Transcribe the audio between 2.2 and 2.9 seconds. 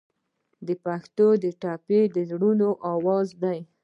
زړونو